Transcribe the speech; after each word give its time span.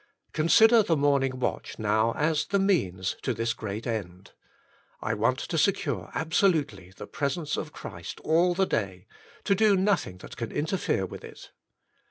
Consider 0.33 0.81
the 0.81 0.97
morning 0.97 1.37
watch 1.39 1.77
now 1.77 2.13
as 2.15 2.47
THE 2.47 2.57
Means 2.57 3.17
to 3.21 3.35
this 3.35 3.53
great 3.53 3.85
end: 3.85 4.31
I 4.99 5.13
want 5.13 5.37
to 5.37 5.57
secure 5.59 6.09
absolutely 6.15 6.89
the 6.97 7.05
presence 7.05 7.55
of 7.55 7.71
Christ 7.71 8.19
all 8.21 8.55
the 8.55 8.65
day, 8.65 9.05
to 9.43 9.53
do 9.53 9.75
nothing 9.75 10.17
that 10.17 10.37
can 10.37 10.51
interfere 10.51 11.05
with 11.05 11.23
it. 11.23 11.51